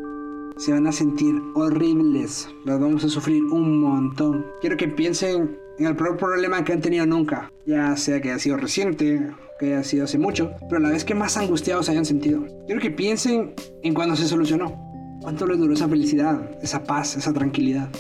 se 0.57 0.73
van 0.73 0.87
a 0.87 0.93
sentir 0.93 1.35
horribles. 1.55 2.49
Las 2.65 2.79
vamos 2.79 3.03
a 3.05 3.09
sufrir 3.09 3.43
un 3.45 3.81
montón. 3.81 4.47
Quiero 4.61 4.77
que 4.77 4.89
piensen 4.89 5.59
en 5.79 5.87
el 5.87 5.97
peor 5.97 6.19
problema 6.19 6.63
que 6.65 6.75
han 6.75 6.83
tenido 6.83 7.07
nunca. 7.07 7.51
Ya 7.67 7.97
sea 7.97 8.21
que 8.21 8.31
haya 8.31 8.39
sido 8.39 8.59
reciente, 8.59 9.33
que 9.59 9.75
haya 9.75 9.85
sido 9.85 10.05
hace 10.05 10.19
mucho, 10.19 10.53
pero 10.69 10.77
a 10.77 10.81
la 10.81 10.91
vez 10.91 11.05
que 11.05 11.15
más 11.15 11.37
angustiados 11.37 11.89
hayan 11.89 12.05
sentido. 12.05 12.45
Quiero 12.67 12.81
que 12.81 12.91
piensen 12.91 13.55
en 13.83 13.95
cuando 13.95 14.17
se 14.17 14.29
solucionó. 14.29 14.77
¿Cuánto 15.23 15.47
les 15.47 15.59
duró 15.59 15.73
esa 15.73 15.89
felicidad, 15.89 16.59
esa 16.63 16.85
paz, 16.85 17.17
esa 17.17 17.33
tranquilidad? 17.33 17.91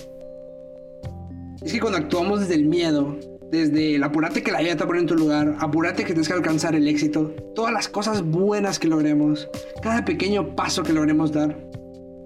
Es 1.62 1.72
que 1.72 1.80
cuando 1.80 1.98
actuamos 1.98 2.40
desde 2.40 2.54
el 2.54 2.64
miedo, 2.64 3.18
desde 3.50 3.96
el 3.96 4.02
apurate 4.02 4.42
que 4.42 4.50
la 4.50 4.60
vida 4.60 4.76
te 4.76 4.86
pone 4.86 5.00
en 5.00 5.06
tu 5.06 5.14
lugar, 5.14 5.56
apurate 5.58 6.04
que 6.04 6.12
tienes 6.14 6.26
que 6.26 6.32
alcanzar 6.32 6.74
el 6.74 6.88
éxito, 6.88 7.34
todas 7.54 7.72
las 7.72 7.86
cosas 7.86 8.22
buenas 8.22 8.78
que 8.78 8.88
logremos, 8.88 9.46
cada 9.82 10.06
pequeño 10.06 10.56
paso 10.56 10.82
que 10.82 10.94
logremos 10.94 11.32
dar, 11.32 11.58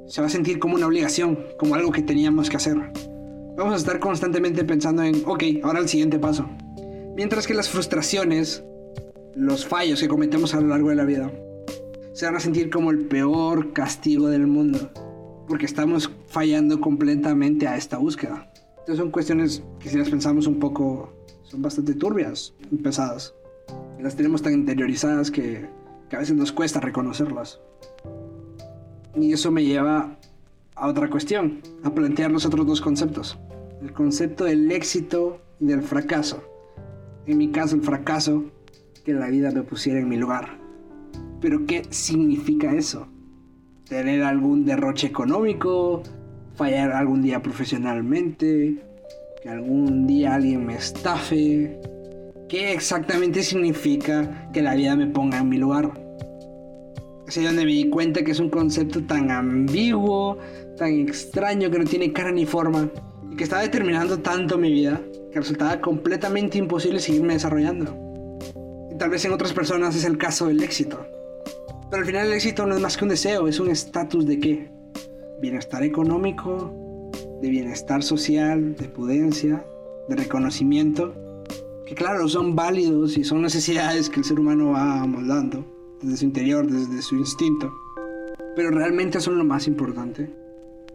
se 0.06 0.20
va 0.20 0.28
a 0.28 0.30
sentir 0.30 0.60
como 0.60 0.76
una 0.76 0.86
obligación, 0.86 1.38
como 1.58 1.74
algo 1.74 1.90
que 1.90 2.02
teníamos 2.02 2.48
que 2.48 2.58
hacer. 2.58 2.76
Vamos 3.56 3.74
a 3.74 3.76
estar 3.76 3.98
constantemente 3.98 4.62
pensando 4.64 5.02
en, 5.02 5.22
ok, 5.26 5.42
ahora 5.64 5.80
el 5.80 5.88
siguiente 5.88 6.20
paso. 6.20 6.48
Mientras 7.16 7.46
que 7.46 7.54
las 7.54 7.68
frustraciones, 7.68 8.62
los 9.34 9.66
fallos 9.66 10.00
que 10.00 10.08
cometemos 10.08 10.54
a 10.54 10.60
lo 10.60 10.68
largo 10.68 10.90
de 10.90 10.96
la 10.96 11.04
vida, 11.04 11.32
se 12.12 12.26
van 12.26 12.36
a 12.36 12.40
sentir 12.40 12.70
como 12.70 12.92
el 12.92 13.06
peor 13.06 13.72
castigo 13.72 14.28
del 14.28 14.46
mundo, 14.46 14.90
porque 15.48 15.66
estamos 15.66 16.10
fallando 16.28 16.80
completamente 16.80 17.66
a 17.66 17.76
esta 17.76 17.98
búsqueda. 17.98 18.48
Entonces 18.84 18.98
son 18.98 19.10
cuestiones 19.10 19.62
que 19.80 19.88
si 19.88 19.96
las 19.96 20.10
pensamos 20.10 20.46
un 20.46 20.58
poco, 20.58 21.10
son 21.42 21.62
bastante 21.62 21.94
turbias 21.94 22.52
y 22.70 22.76
pesadas. 22.76 23.34
Las 23.98 24.14
tenemos 24.14 24.42
tan 24.42 24.52
interiorizadas 24.52 25.30
que, 25.30 25.66
que 26.10 26.16
a 26.16 26.18
veces 26.18 26.36
nos 26.36 26.52
cuesta 26.52 26.80
reconocerlas. 26.80 27.60
Y 29.16 29.32
eso 29.32 29.50
me 29.50 29.64
lleva 29.64 30.18
a 30.74 30.86
otra 30.86 31.08
cuestión, 31.08 31.62
a 31.82 31.94
plantear 31.94 32.30
los 32.30 32.44
otros 32.44 32.66
dos 32.66 32.82
conceptos. 32.82 33.38
El 33.80 33.94
concepto 33.94 34.44
del 34.44 34.70
éxito 34.70 35.40
y 35.60 35.64
del 35.64 35.80
fracaso. 35.80 36.42
En 37.24 37.38
mi 37.38 37.50
caso, 37.52 37.76
el 37.76 37.82
fracaso, 37.82 38.44
que 39.02 39.14
la 39.14 39.28
vida 39.28 39.50
me 39.50 39.62
pusiera 39.62 39.98
en 39.98 40.10
mi 40.10 40.18
lugar. 40.18 40.58
Pero 41.40 41.64
¿qué 41.64 41.84
significa 41.88 42.74
eso? 42.74 43.08
¿Tener 43.88 44.24
algún 44.24 44.66
derroche 44.66 45.06
económico? 45.06 46.02
¿Fallar 46.56 46.92
algún 46.92 47.20
día 47.20 47.42
profesionalmente? 47.42 48.76
¿Que 49.42 49.49
algún 49.49 50.06
día 50.06 50.34
alguien 50.34 50.64
me 50.64 50.76
estafe? 50.76 51.80
¿Qué 52.49 52.73
exactamente 52.73 53.42
significa 53.42 54.49
que 54.52 54.62
la 54.62 54.76
vida 54.76 54.94
me 54.94 55.08
ponga 55.08 55.38
en 55.38 55.49
mi 55.49 55.56
lugar? 55.58 55.90
Es 57.26 57.37
ahí 57.38 57.44
donde 57.44 57.64
me 57.64 57.73
di 57.73 57.88
cuenta 57.88 58.23
que 58.23 58.30
es 58.30 58.38
un 58.38 58.50
concepto 58.50 59.02
tan 59.04 59.32
ambiguo, 59.32 60.38
tan 60.76 60.92
extraño, 60.92 61.70
que 61.70 61.78
no 61.80 61.84
tiene 61.84 62.12
cara 62.12 62.30
ni 62.30 62.46
forma, 62.46 62.88
y 63.32 63.34
que 63.34 63.42
estaba 63.42 63.62
determinando 63.62 64.20
tanto 64.20 64.56
mi 64.56 64.70
vida, 64.70 65.00
que 65.32 65.40
resultaba 65.40 65.80
completamente 65.80 66.58
imposible 66.58 67.00
seguirme 67.00 67.32
desarrollando. 67.32 67.96
Y 68.92 68.96
tal 68.96 69.11
vez 69.11 69.25
en 69.25 69.32
otras 69.32 69.52
personas 69.52 69.96
es 69.96 70.04
el 70.04 70.18
caso 70.18 70.46
del 70.46 70.62
éxito. 70.62 71.04
Pero 71.90 72.02
al 72.02 72.06
final 72.06 72.28
el 72.28 72.34
éxito 72.34 72.64
no 72.64 72.76
es 72.76 72.80
más 72.80 72.96
que 72.96 73.04
un 73.04 73.11
deseo, 73.11 73.49
es 73.49 73.58
un 73.58 73.70
estatus 73.70 74.25
de 74.26 74.38
qué? 74.38 74.73
Bienestar 75.44 75.82
económico, 75.82 76.72
de 77.42 77.50
bienestar 77.50 78.02
social, 78.02 78.74
de 78.76 78.88
pudencia, 78.88 79.62
de 80.08 80.16
reconocimiento, 80.16 81.12
que 81.86 81.94
claro, 81.94 82.26
son 82.30 82.56
válidos 82.56 83.18
y 83.18 83.24
son 83.24 83.42
necesidades 83.42 84.08
que 84.08 84.20
el 84.20 84.24
ser 84.24 84.40
humano 84.40 84.70
va 84.70 85.06
moldando 85.06 85.62
desde 86.00 86.16
su 86.16 86.24
interior, 86.24 86.66
desde 86.66 87.02
su 87.02 87.16
instinto. 87.16 87.70
Pero 88.56 88.70
realmente 88.70 89.20
son 89.20 89.36
lo 89.36 89.44
más 89.44 89.66
importante. 89.66 90.30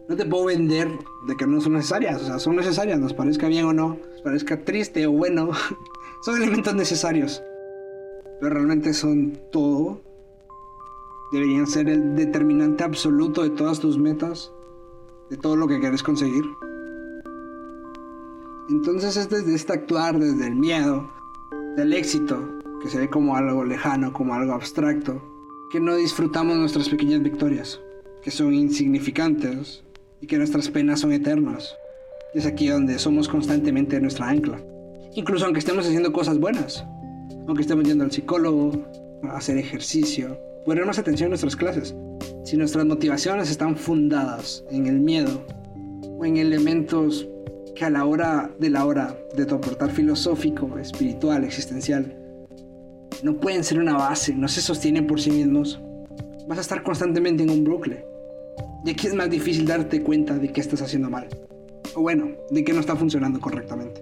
No 0.08 0.16
te 0.16 0.26
puedo 0.26 0.46
vender 0.46 0.88
de 1.28 1.36
que 1.36 1.46
no 1.46 1.60
son 1.60 1.74
necesarias, 1.74 2.20
o 2.20 2.26
sea, 2.26 2.40
son 2.40 2.56
necesarias, 2.56 2.98
nos 2.98 3.14
parezca 3.14 3.46
bien 3.46 3.66
o 3.66 3.72
no, 3.72 3.98
nos 4.10 4.22
parezca 4.22 4.64
triste 4.64 5.06
o 5.06 5.12
bueno, 5.12 5.50
son 6.24 6.42
elementos 6.42 6.74
necesarios. 6.74 7.40
Pero 8.40 8.52
realmente 8.52 8.94
son 8.94 9.38
todo. 9.52 10.00
Deberían 11.32 11.66
ser 11.66 11.88
el 11.88 12.16
determinante 12.16 12.82
absoluto 12.82 13.42
de 13.42 13.50
todas 13.50 13.78
tus 13.78 13.98
metas, 13.98 14.52
de 15.30 15.36
todo 15.36 15.54
lo 15.54 15.68
que 15.68 15.78
quieres 15.78 16.02
conseguir. 16.02 16.44
Entonces 18.68 19.16
es 19.16 19.28
desde 19.28 19.54
este 19.54 19.72
actuar, 19.72 20.18
desde 20.18 20.46
el 20.46 20.56
miedo, 20.56 21.08
del 21.76 21.92
éxito, 21.92 22.42
que 22.82 22.88
se 22.88 22.98
ve 22.98 23.10
como 23.10 23.36
algo 23.36 23.64
lejano, 23.64 24.12
como 24.12 24.34
algo 24.34 24.52
abstracto, 24.52 25.22
que 25.70 25.80
no 25.80 25.94
disfrutamos 25.96 26.56
nuestras 26.56 26.88
pequeñas 26.88 27.22
victorias, 27.22 27.80
que 28.22 28.30
son 28.30 28.52
insignificantes 28.52 29.84
y 30.20 30.26
que 30.26 30.38
nuestras 30.38 30.68
penas 30.68 31.00
son 31.00 31.12
eternas. 31.12 31.76
es 32.34 32.46
aquí 32.46 32.68
donde 32.68 32.98
somos 32.98 33.28
constantemente 33.28 34.00
nuestra 34.00 34.28
ancla. 34.28 34.60
Incluso 35.14 35.44
aunque 35.44 35.58
estemos 35.58 35.86
haciendo 35.86 36.12
cosas 36.12 36.38
buenas, 36.38 36.84
aunque 37.46 37.62
estemos 37.62 37.84
yendo 37.84 38.04
al 38.04 38.12
psicólogo, 38.12 38.72
a 39.24 39.36
hacer 39.36 39.58
ejercicio, 39.58 40.38
poner 40.64 40.86
más 40.86 40.98
atención 40.98 41.26
en 41.26 41.30
nuestras 41.30 41.56
clases. 41.56 41.94
Si 42.44 42.56
nuestras 42.56 42.84
motivaciones 42.84 43.50
están 43.50 43.76
fundadas 43.76 44.64
en 44.70 44.86
el 44.86 45.00
miedo 45.00 45.44
o 46.18 46.24
en 46.24 46.36
elementos 46.36 47.28
que 47.74 47.84
a 47.84 47.90
la 47.90 48.04
hora 48.04 48.50
de 48.58 48.70
la 48.70 48.84
hora 48.84 49.16
de 49.34 49.46
tu 49.46 49.54
aportar 49.54 49.90
filosófico, 49.90 50.78
espiritual, 50.78 51.44
existencial, 51.44 52.16
no 53.22 53.38
pueden 53.38 53.64
ser 53.64 53.78
una 53.78 53.96
base, 53.96 54.34
no 54.34 54.48
se 54.48 54.60
sostienen 54.60 55.06
por 55.06 55.20
sí 55.20 55.30
mismos, 55.30 55.80
vas 56.46 56.58
a 56.58 56.62
estar 56.62 56.82
constantemente 56.82 57.42
en 57.42 57.50
un 57.50 57.64
bucle. 57.64 58.04
Y 58.84 58.90
aquí 58.90 59.06
es 59.06 59.14
más 59.14 59.30
difícil 59.30 59.66
darte 59.66 60.02
cuenta 60.02 60.38
de 60.38 60.52
que 60.52 60.60
estás 60.60 60.82
haciendo 60.82 61.10
mal. 61.10 61.28
O 61.94 62.02
bueno, 62.02 62.30
de 62.50 62.64
que 62.64 62.72
no 62.72 62.80
está 62.80 62.96
funcionando 62.96 63.40
correctamente. 63.40 64.00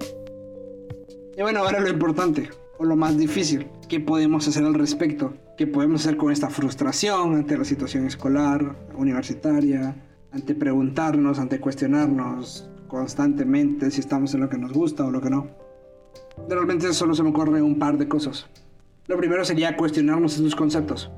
Y 1.37 1.43
bueno, 1.43 1.61
ahora 1.61 1.81
lo 1.81 1.89
importante, 1.89 2.49
o 2.79 2.85
lo 2.85 2.97
más 2.97 3.19
difícil, 3.19 3.67
¿qué 3.89 4.01
podemos 4.01 4.47
hacer 4.47 4.65
al 4.65 4.75
respecto? 4.75 5.35
¿Qué 5.57 5.67
podemos 5.67 6.03
hacer 6.03 6.17
con 6.17 6.33
esta 6.33 6.49
frustración 6.49 7.35
ante 7.35 7.59
la 7.59 7.65
situación 7.65 8.07
escolar, 8.07 8.77
universitaria, 8.97 9.97
ante 10.31 10.55
preguntarnos, 10.55 11.39
ante 11.39 11.61
cuestionarnos 11.61 12.71
constantemente 12.87 13.91
si 13.91 14.01
estamos 14.01 14.33
en 14.35 14.41
lo 14.41 14.49
que 14.49 14.59
nos 14.59 14.73
gusta 14.73 15.05
o 15.05 15.11
lo 15.11 15.21
que 15.21 15.31
no? 15.31 15.49
Realmente 16.49 16.93
solo 16.93 17.15
se 17.15 17.25
me 17.25 17.31
ocurren 17.31 17.65
un 17.65 17.79
par 17.79 17.99
de 17.99 18.07
cosas. 18.07 18.47
Lo 19.09 19.17
primero 19.17 19.45
sería 19.45 19.77
cuestionarnos 19.77 20.37
estos 20.37 20.55
conceptos. 20.55 21.11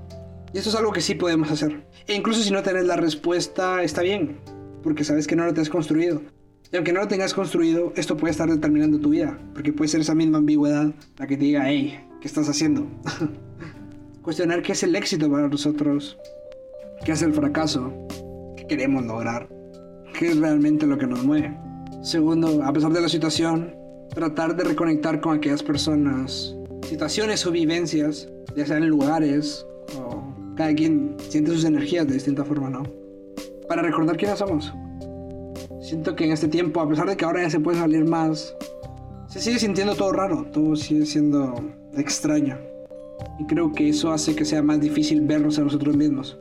Y 0.54 0.58
esto 0.58 0.70
es 0.70 0.76
algo 0.76 0.92
que 0.92 1.02
sí 1.02 1.14
podemos 1.14 1.50
hacer. 1.50 1.86
E 2.06 2.14
incluso 2.14 2.42
si 2.42 2.50
no 2.50 2.62
tenés 2.62 2.86
la 2.86 2.96
respuesta, 2.96 3.82
está 3.82 4.00
bien, 4.00 4.38
porque 4.82 5.04
sabes 5.04 5.26
que 5.26 5.36
no 5.36 5.44
lo 5.44 5.60
has 5.60 5.68
construido. 5.68 6.22
Y 6.72 6.76
aunque 6.76 6.92
no 6.92 7.00
lo 7.00 7.08
tengas 7.08 7.34
construido, 7.34 7.92
esto 7.96 8.16
puede 8.16 8.30
estar 8.30 8.48
determinando 8.48 9.00
tu 9.00 9.10
vida, 9.10 9.36
porque 9.54 9.72
puede 9.72 9.88
ser 9.88 10.02
esa 10.02 10.14
misma 10.14 10.38
ambigüedad 10.38 10.92
la 11.18 11.26
que 11.26 11.36
te 11.36 11.44
diga, 11.44 11.68
hey, 11.68 11.98
¿qué 12.20 12.28
estás 12.28 12.48
haciendo? 12.48 12.86
Cuestionar 14.22 14.62
qué 14.62 14.72
es 14.72 14.82
el 14.84 14.94
éxito 14.94 15.28
para 15.28 15.48
nosotros, 15.48 16.16
qué 17.04 17.12
es 17.12 17.22
el 17.22 17.32
fracaso, 17.32 17.92
qué 18.56 18.66
queremos 18.68 19.04
lograr, 19.04 19.48
qué 20.16 20.28
es 20.28 20.38
realmente 20.38 20.86
lo 20.86 20.96
que 20.96 21.08
nos 21.08 21.24
mueve. 21.24 21.58
Segundo, 22.02 22.62
a 22.62 22.72
pesar 22.72 22.92
de 22.92 23.00
la 23.00 23.08
situación, 23.08 23.74
tratar 24.14 24.54
de 24.54 24.62
reconectar 24.62 25.20
con 25.20 25.38
aquellas 25.38 25.64
personas 25.64 26.54
situaciones 26.82 27.44
o 27.46 27.50
vivencias, 27.50 28.28
ya 28.54 28.64
sean 28.64 28.86
lugares 28.88 29.66
o 29.98 30.22
cada 30.56 30.72
quien 30.74 31.16
siente 31.18 31.50
sus 31.50 31.64
energías 31.64 32.06
de 32.06 32.14
distinta 32.14 32.44
forma, 32.44 32.70
¿no? 32.70 32.84
Para 33.68 33.82
recordar 33.82 34.16
quiénes 34.16 34.38
somos. 34.38 34.72
Siento 35.90 36.14
que 36.14 36.25
en 36.25 36.30
este 36.30 36.47
tiempo, 36.47 36.80
a 36.80 36.88
pesar 36.88 37.09
de 37.09 37.16
que 37.16 37.25
ahora 37.25 37.42
ya 37.42 37.50
se 37.50 37.59
puede 37.59 37.76
salir 37.76 38.04
más, 38.04 38.54
se 39.26 39.40
sigue 39.40 39.59
sintiendo 39.59 39.97
todo 39.97 40.12
raro, 40.12 40.47
todo 40.52 40.76
sigue 40.76 41.04
siendo 41.04 41.52
extraño. 41.97 42.56
Y 43.40 43.47
creo 43.47 43.73
que 43.73 43.88
eso 43.88 44.12
hace 44.12 44.37
que 44.37 44.44
sea 44.44 44.62
más 44.62 44.80
difícil 44.80 45.20
vernos 45.23 45.59
a 45.59 45.62
nosotros 45.62 45.97
mismos. 45.97 46.38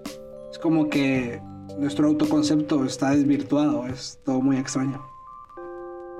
Es 0.51 0.59
como 0.59 0.87
que 0.87 1.41
nuestro 1.79 2.09
autoconcepto 2.09 2.85
está 2.85 3.09
desvirtuado, 3.09 3.87
es 3.87 4.19
todo 4.23 4.39
muy 4.39 4.57
extraño. 4.57 5.03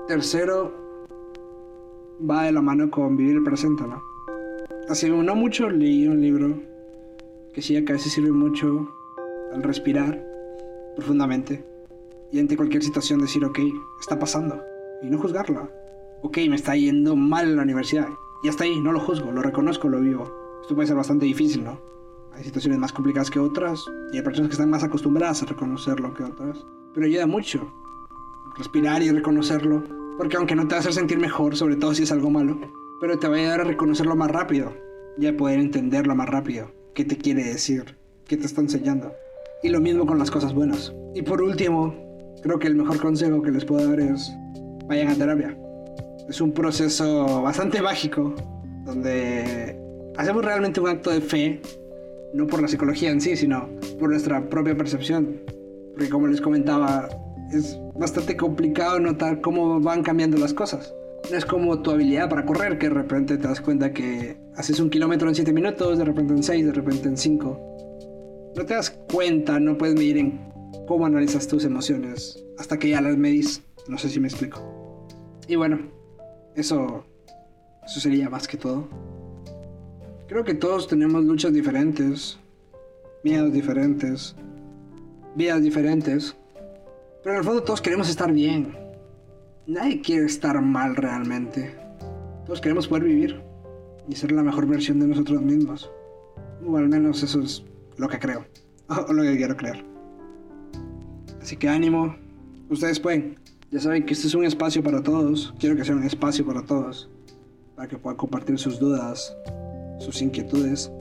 Tercero, 0.08 0.74
va 2.28 2.46
de 2.46 2.50
la 2.50 2.62
mano 2.62 2.90
con 2.90 3.16
vivir 3.16 3.36
el 3.36 3.44
presente, 3.44 3.84
¿no? 3.84 4.02
hace 4.88 5.08
no 5.08 5.36
mucho 5.36 5.70
leí 5.70 6.08
un 6.08 6.20
libro 6.20 6.60
que 7.54 7.62
sí 7.62 7.76
acá 7.76 7.96
se 7.96 8.10
sirve 8.10 8.32
mucho 8.32 8.88
al 9.54 9.62
respirar 9.62 10.20
profundamente 10.96 11.69
y 12.32 12.38
ante 12.38 12.56
cualquier 12.56 12.82
situación 12.82 13.20
decir, 13.20 13.44
ok, 13.44 13.58
está 14.00 14.18
pasando 14.18 14.62
y 15.02 15.10
no 15.10 15.18
juzgarla. 15.18 15.70
Ok, 16.22 16.38
me 16.48 16.56
está 16.56 16.76
yendo 16.76 17.16
mal 17.16 17.48
en 17.48 17.56
la 17.56 17.62
universidad 17.62 18.08
y 18.42 18.48
hasta 18.48 18.64
ahí, 18.64 18.80
no 18.80 18.92
lo 18.92 19.00
juzgo, 19.00 19.32
lo 19.32 19.42
reconozco, 19.42 19.88
lo 19.88 20.00
vivo. 20.00 20.30
Esto 20.62 20.74
puede 20.74 20.88
ser 20.88 20.96
bastante 20.96 21.26
difícil, 21.26 21.64
¿no? 21.64 21.80
Hay 22.32 22.44
situaciones 22.44 22.78
más 22.78 22.92
complicadas 22.92 23.30
que 23.30 23.38
otras 23.38 23.84
y 24.12 24.16
hay 24.16 24.22
personas 24.22 24.48
que 24.48 24.54
están 24.54 24.70
más 24.70 24.84
acostumbradas 24.84 25.42
a 25.42 25.46
reconocerlo 25.46 26.14
que 26.14 26.24
otras. 26.24 26.64
Pero 26.94 27.06
ayuda 27.06 27.26
mucho 27.26 27.72
respirar 28.56 29.02
y 29.02 29.10
reconocerlo, 29.10 29.82
porque 30.18 30.36
aunque 30.36 30.54
no 30.54 30.66
te 30.66 30.74
va 30.74 30.76
a 30.76 30.80
hacer 30.80 30.92
sentir 30.92 31.18
mejor, 31.18 31.56
sobre 31.56 31.76
todo 31.76 31.94
si 31.94 32.02
es 32.02 32.12
algo 32.12 32.30
malo, 32.30 32.58
pero 33.00 33.18
te 33.18 33.28
va 33.28 33.36
a 33.36 33.38
ayudar 33.38 33.60
a 33.60 33.64
reconocerlo 33.64 34.16
más 34.16 34.30
rápido 34.30 34.72
y 35.18 35.26
a 35.26 35.36
poder 35.36 35.60
entenderlo 35.60 36.14
más 36.14 36.28
rápido. 36.28 36.70
¿Qué 36.94 37.04
te 37.04 37.16
quiere 37.16 37.44
decir? 37.44 37.96
¿Qué 38.26 38.36
te 38.36 38.46
está 38.46 38.60
enseñando? 38.60 39.12
Y 39.62 39.70
lo 39.70 39.80
mismo 39.80 40.06
con 40.06 40.18
las 40.18 40.30
cosas 40.30 40.54
buenas. 40.54 40.92
Y 41.14 41.22
por 41.22 41.40
último, 41.40 41.94
creo 42.42 42.58
que 42.58 42.68
el 42.68 42.74
mejor 42.74 43.00
consejo 43.00 43.42
que 43.42 43.50
les 43.50 43.64
puedo 43.64 43.88
dar 43.88 44.00
es 44.00 44.32
vayan 44.86 45.08
a 45.08 45.14
terapia. 45.14 45.56
Es 46.28 46.40
un 46.40 46.52
proceso 46.52 47.42
bastante 47.42 47.82
mágico 47.82 48.34
donde 48.84 49.76
hacemos 50.16 50.44
realmente 50.44 50.80
un 50.80 50.88
acto 50.88 51.10
de 51.10 51.20
fe, 51.20 51.60
no 52.34 52.46
por 52.46 52.62
la 52.62 52.68
psicología 52.68 53.10
en 53.10 53.20
sí, 53.20 53.36
sino 53.36 53.68
por 53.98 54.10
nuestra 54.10 54.48
propia 54.48 54.76
percepción. 54.76 55.40
Porque 55.92 56.08
como 56.08 56.26
les 56.26 56.40
comentaba, 56.40 57.08
es 57.52 57.78
bastante 57.94 58.36
complicado 58.36 59.00
notar 59.00 59.40
cómo 59.40 59.80
van 59.80 60.02
cambiando 60.02 60.38
las 60.38 60.54
cosas. 60.54 60.94
No 61.30 61.36
es 61.36 61.44
como 61.44 61.82
tu 61.82 61.90
habilidad 61.90 62.28
para 62.28 62.46
correr, 62.46 62.78
que 62.78 62.88
de 62.88 62.94
repente 62.94 63.36
te 63.36 63.46
das 63.46 63.60
cuenta 63.60 63.92
que 63.92 64.36
haces 64.56 64.80
un 64.80 64.88
kilómetro 64.90 65.28
en 65.28 65.34
7 65.34 65.52
minutos, 65.52 65.98
de 65.98 66.04
repente 66.04 66.32
en 66.32 66.42
6, 66.42 66.66
de 66.66 66.72
repente 66.72 67.08
en 67.08 67.16
5. 67.16 68.52
No 68.56 68.64
te 68.64 68.74
das 68.74 68.90
cuenta, 69.12 69.60
no 69.60 69.76
puedes 69.76 69.94
medir 69.94 70.18
en 70.18 70.40
cómo 70.86 71.06
analizas 71.06 71.46
tus 71.46 71.64
emociones 71.64 72.42
hasta 72.58 72.78
que 72.78 72.90
ya 72.90 73.00
las 73.00 73.16
medís. 73.16 73.62
No 73.88 73.98
sé 73.98 74.08
si 74.08 74.20
me 74.20 74.28
explico. 74.28 75.06
Y 75.48 75.56
bueno, 75.56 75.78
eso, 76.54 77.04
eso 77.84 78.00
sería 78.00 78.28
más 78.28 78.46
que 78.46 78.56
todo. 78.56 78.88
Creo 80.28 80.44
que 80.44 80.54
todos 80.54 80.86
tenemos 80.86 81.24
luchas 81.24 81.52
diferentes, 81.52 82.38
miedos 83.24 83.52
diferentes, 83.52 84.36
vidas 85.34 85.62
diferentes. 85.62 86.36
Pero 87.22 87.34
en 87.34 87.38
el 87.38 87.44
fondo 87.44 87.62
todos 87.62 87.80
queremos 87.80 88.08
estar 88.08 88.32
bien. 88.32 88.76
Nadie 89.66 90.00
quiere 90.00 90.26
estar 90.26 90.60
mal 90.60 90.96
realmente. 90.96 91.74
Todos 92.46 92.60
queremos 92.60 92.88
poder 92.88 93.04
vivir 93.04 93.40
y 94.08 94.14
ser 94.14 94.32
la 94.32 94.42
mejor 94.42 94.66
versión 94.66 95.00
de 95.00 95.06
nosotros 95.06 95.42
mismos. 95.42 95.90
O 96.66 96.76
al 96.76 96.88
menos 96.88 97.22
eso 97.22 97.40
es 97.42 97.64
lo 97.96 98.08
que 98.08 98.18
creo. 98.18 98.44
O 99.08 99.12
lo 99.12 99.22
que 99.22 99.36
quiero 99.36 99.56
creer. 99.56 99.84
Así 101.50 101.56
que 101.56 101.68
ánimo. 101.68 102.14
Ustedes 102.68 103.00
pueden. 103.00 103.36
Ya 103.72 103.80
saben 103.80 104.06
que 104.06 104.12
este 104.12 104.28
es 104.28 104.36
un 104.36 104.44
espacio 104.44 104.84
para 104.84 105.02
todos. 105.02 105.52
Quiero 105.58 105.74
que 105.74 105.84
sea 105.84 105.96
un 105.96 106.04
espacio 106.04 106.46
para 106.46 106.62
todos. 106.62 107.10
Para 107.74 107.88
que 107.88 107.98
puedan 107.98 108.16
compartir 108.16 108.56
sus 108.56 108.78
dudas, 108.78 109.36
sus 109.98 110.22
inquietudes. 110.22 110.92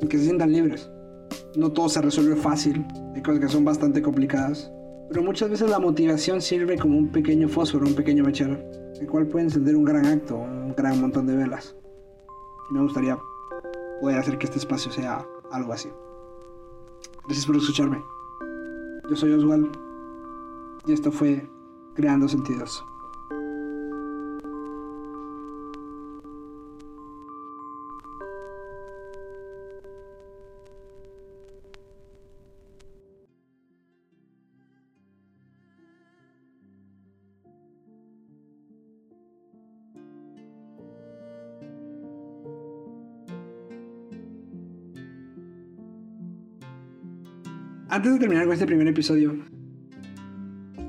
Y 0.00 0.06
que 0.06 0.16
se 0.16 0.24
sientan 0.24 0.50
libres. 0.50 0.90
No 1.56 1.72
todo 1.72 1.90
se 1.90 2.00
resuelve 2.00 2.36
fácil. 2.36 2.86
Hay 3.14 3.20
cosas 3.20 3.38
que 3.38 3.48
son 3.48 3.66
bastante 3.66 4.00
complicadas. 4.00 4.72
Pero 5.10 5.22
muchas 5.22 5.50
veces 5.50 5.68
la 5.68 5.78
motivación 5.78 6.40
sirve 6.40 6.78
como 6.78 6.96
un 6.96 7.08
pequeño 7.08 7.46
fósforo, 7.46 7.86
un 7.86 7.94
pequeño 7.94 8.24
mechero, 8.24 8.56
el 8.98 9.06
cual 9.08 9.26
puede 9.26 9.44
encender 9.44 9.76
un 9.76 9.84
gran 9.84 10.06
acto, 10.06 10.38
un 10.38 10.74
gran 10.74 10.98
montón 11.02 11.26
de 11.26 11.36
velas. 11.36 11.76
Y 12.70 12.72
me 12.72 12.80
gustaría 12.80 13.18
poder 14.00 14.18
hacer 14.18 14.38
que 14.38 14.46
este 14.46 14.56
espacio 14.56 14.90
sea 14.90 15.22
algo 15.52 15.70
así. 15.70 15.90
Gracias 17.26 17.44
por 17.44 17.56
escucharme. 17.56 18.02
Yo 19.10 19.14
soy 19.14 19.32
Oswald 19.32 19.87
y 20.86 20.92
esto 20.92 21.10
fue 21.12 21.48
Creando 21.94 22.28
Sentidos. 22.28 22.84
Antes 47.90 48.12
de 48.12 48.18
terminar 48.18 48.44
con 48.44 48.52
este 48.52 48.66
primer 48.66 48.86
episodio, 48.86 49.34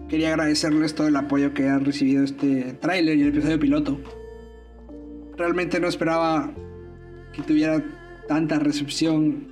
quería 0.10 0.30
agradecerles 0.30 0.96
todo 0.96 1.08
el 1.08 1.16
apoyo 1.16 1.54
que 1.54 1.68
han 1.68 1.86
recibido 1.86 2.24
este 2.24 2.74
tráiler 2.74 3.18
y 3.18 3.22
el 3.22 3.30
episodio 3.30 3.60
piloto. 3.60 4.00
Realmente 5.38 5.80
no 5.80 5.88
esperaba 5.88 6.52
que 7.34 7.42
tuviera 7.44 7.84
tanta 8.28 8.60
recepción 8.60 9.48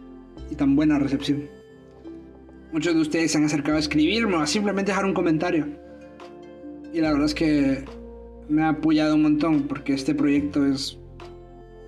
y 0.52 0.56
tan 0.56 0.76
buena 0.76 1.00
recepción. 1.00 1.50
Muchos 2.72 2.96
de 2.96 3.02
ustedes 3.02 3.32
se 3.32 3.38
han 3.38 3.46
acercado 3.46 3.78
a 3.78 3.80
escribirme 3.80 4.36
o 4.36 4.40
a 4.40 4.48
simplemente 4.48 4.92
dejar 4.92 5.06
un 5.06 5.14
comentario. 5.14 5.68
Y 6.94 7.00
la 7.00 7.12
verdad 7.12 7.28
es 7.28 7.34
que 7.34 7.86
me 8.50 8.64
ha 8.64 8.70
apoyado 8.70 9.16
un 9.16 9.24
montón 9.24 9.64
porque 9.64 9.94
este 9.94 10.14
proyecto 10.14 10.66
es, 10.66 10.98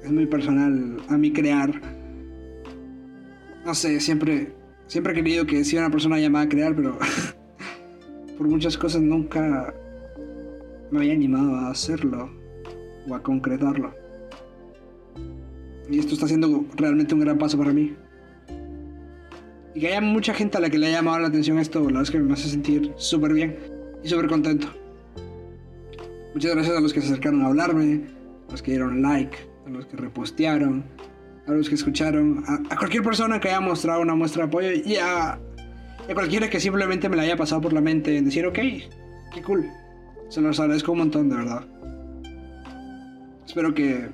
es 0.04 0.12
muy 0.12 0.26
personal 0.26 0.98
a 1.10 1.18
mí 1.18 1.34
crear. 1.34 1.82
No 3.66 3.74
sé, 3.74 4.00
siempre 4.00 4.54
Siempre 4.90 5.14
he 5.14 5.16
querido 5.16 5.46
que 5.46 5.64
sea 5.64 5.82
una 5.82 5.92
persona 5.92 6.20
llamada 6.20 6.46
a 6.46 6.50
crear, 6.50 6.76
pero 6.76 6.98
por 8.39 8.48
muchas 8.48 8.77
cosas 8.77 9.01
nunca 9.01 9.74
me 10.92 11.00
había 11.00 11.11
animado 11.11 11.55
a 11.55 11.72
hacerlo 11.72 12.29
o 13.09 13.14
a 13.14 13.22
concretarlo. 13.22 13.94
Y 15.92 16.00
esto 16.00 16.14
está 16.14 16.25
siendo 16.25 16.64
realmente 16.77 17.14
un 17.14 17.20
gran 17.20 17.37
paso 17.37 17.57
para 17.57 17.74
mí. 17.74 17.98
Y 19.75 19.81
que 19.81 19.87
haya 19.90 20.00
mucha 20.00 20.33
gente 20.33 20.57
a 20.57 20.61
la 20.61 20.70
que 20.70 20.77
le 20.77 20.87
haya 20.87 21.00
llamado 21.00 21.20
la 21.20 21.27
atención 21.27 21.59
esto, 21.59 21.79
la 21.81 21.85
verdad 21.87 22.03
es 22.03 22.11
que 22.11 22.20
me 22.20 22.31
hace 22.31 22.48
sentir 22.48 22.94
súper 22.96 23.33
bien 23.33 23.57
y 24.05 24.07
súper 24.07 24.27
contento. 24.27 24.70
Muchas 26.33 26.55
gracias 26.55 26.77
a 26.77 26.79
los 26.79 26.94
que 26.94 27.01
se 27.01 27.07
acercaron 27.07 27.42
a 27.42 27.48
hablarme, 27.48 28.05
a 28.48 28.51
los 28.53 28.61
que 28.61 28.72
dieron 28.72 29.01
like, 29.01 29.37
a 29.68 29.70
los 29.70 29.85
que 29.85 29.98
repostearon, 29.98 30.85
a 31.46 31.51
los 31.51 31.68
que 31.68 31.75
escucharon, 31.75 32.46
a, 32.48 32.77
cualquier 32.77 33.03
persona 33.03 33.37
que 33.42 33.50
haya 33.50 33.59
mostrado 33.59 34.00
una 34.00 34.16
muestra 34.16 34.44
de 34.44 34.48
apoyo 34.48 34.70
y 34.72 34.96
a, 34.96 35.37
a, 36.09 36.13
cualquiera 36.13 36.50
que 36.50 36.59
simplemente 36.59 37.09
me 37.09 37.15
la 37.15 37.24
haya 37.24 37.37
pasado 37.37 37.61
por 37.61 37.74
la 37.74 37.81
mente 37.81 38.17
en 38.17 38.25
decir, 38.25 38.45
ok, 38.45 38.59
qué 39.33 39.41
cool. 39.45 39.69
Se 40.29 40.41
los 40.41 40.59
agradezco 40.59 40.91
un 40.91 41.00
montón, 41.00 41.29
de 41.29 41.35
verdad. 41.35 41.65
Espero 43.45 43.74
que 43.74 44.09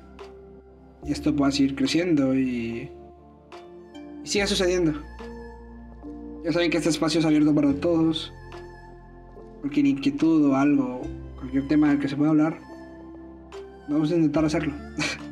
esto 1.06 1.34
pueda 1.34 1.52
seguir 1.52 1.74
creciendo 1.74 2.34
y, 2.34 2.90
y 4.24 4.26
siga 4.26 4.46
sucediendo. 4.46 4.94
Ya 6.44 6.52
saben 6.52 6.70
que 6.70 6.78
este 6.78 6.90
espacio 6.90 7.20
es 7.20 7.26
abierto 7.26 7.54
para 7.54 7.72
todos. 7.74 8.32
Cualquier 9.60 9.86
inquietud 9.86 10.46
o 10.46 10.56
algo, 10.56 11.02
cualquier 11.36 11.66
tema 11.68 11.88
del 11.88 11.98
que 11.98 12.08
se 12.08 12.16
pueda 12.16 12.30
hablar, 12.30 12.58
vamos 13.88 14.10
a 14.10 14.14
intentar 14.14 14.44
hacerlo. 14.44 14.72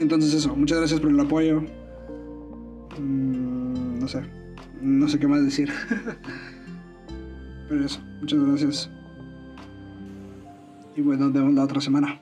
Entonces 0.00 0.34
eso, 0.34 0.54
muchas 0.54 0.78
gracias 0.78 1.00
por 1.00 1.10
el 1.10 1.18
apoyo. 1.18 1.62
Mm, 2.98 3.98
no 3.98 4.08
sé, 4.08 4.22
no 4.80 5.08
sé 5.08 5.18
qué 5.18 5.28
más 5.28 5.42
decir. 5.44 5.70
Pero 7.68 7.84
eso, 7.84 8.00
muchas 8.20 8.42
gracias. 8.42 8.90
Y 10.96 11.02
bueno, 11.02 11.26
nos 11.26 11.34
vemos 11.34 11.54
la 11.54 11.64
otra 11.64 11.80
semana. 11.80 12.20